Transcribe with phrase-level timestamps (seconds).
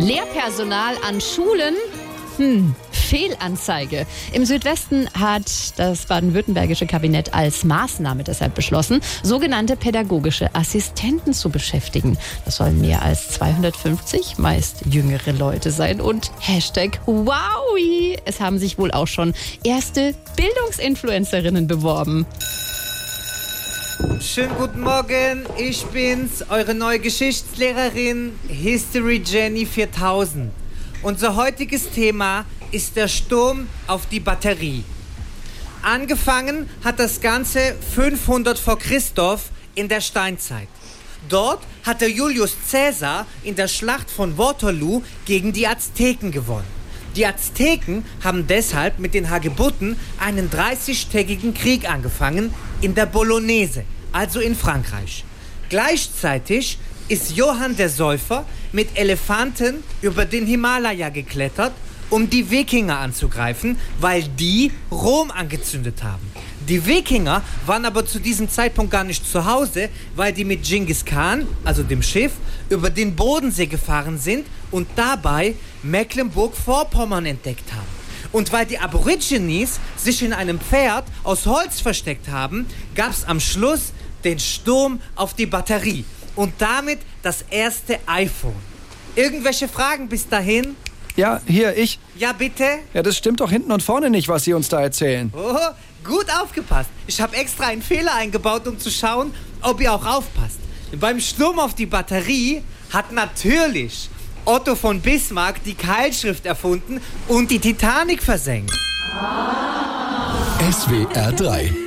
[0.00, 1.76] Lehrpersonal an Schulen?
[2.36, 4.08] Hm, Fehlanzeige.
[4.32, 5.44] Im Südwesten hat
[5.76, 12.18] das baden-württembergische Kabinett als Maßnahme deshalb beschlossen, sogenannte pädagogische Assistenten zu beschäftigen.
[12.44, 16.00] Das sollen mehr als 250, meist jüngere Leute sein.
[16.00, 18.18] Und Hashtag Wowi.
[18.24, 19.32] Es haben sich wohl auch schon
[19.62, 22.26] erste Bildungsinfluencerinnen beworben.
[24.24, 30.50] Schönen guten Morgen, ich bin's, eure neue Geschichtslehrerin History Jenny 4000.
[31.02, 34.82] Unser heutiges Thema ist der Sturm auf die Batterie.
[35.82, 40.68] Angefangen hat das Ganze 500 vor Christoph in der Steinzeit.
[41.28, 46.64] Dort hatte Julius Caesar in der Schlacht von Waterloo gegen die Azteken gewonnen.
[47.14, 53.84] Die Azteken haben deshalb mit den Hagebutten einen 30-tägigen Krieg angefangen in der Bolognese,
[54.14, 55.24] also in Frankreich.
[55.68, 56.78] Gleichzeitig
[57.08, 61.72] ist Johann der Säufer mit Elefanten über den Himalaya geklettert,
[62.10, 66.32] um die Wikinger anzugreifen, weil die Rom angezündet haben.
[66.68, 71.04] Die Wikinger waren aber zu diesem Zeitpunkt gar nicht zu Hause, weil die mit Genghis
[71.04, 72.32] Khan, also dem Schiff,
[72.70, 78.04] über den Bodensee gefahren sind und dabei Mecklenburg-Vorpommern entdeckt haben.
[78.32, 83.38] Und weil die Aborigines sich in einem Pferd aus Holz versteckt haben, gab es am
[83.38, 83.92] Schluss
[84.24, 86.04] den Sturm auf die Batterie
[86.36, 88.56] und damit das erste iPhone.
[89.16, 90.76] Irgendwelche Fragen bis dahin?
[91.16, 92.00] Ja, hier, ich.
[92.16, 92.64] Ja, bitte?
[92.92, 95.32] Ja, das stimmt doch hinten und vorne nicht, was Sie uns da erzählen.
[95.36, 95.56] Oh,
[96.02, 96.90] gut aufgepasst.
[97.06, 100.58] Ich habe extra einen Fehler eingebaut, um zu schauen, ob ihr auch aufpasst.
[100.98, 104.08] Beim Sturm auf die Batterie hat natürlich
[104.44, 108.74] Otto von Bismarck die Keilschrift erfunden und die Titanic versenkt.
[110.70, 111.83] SWR 3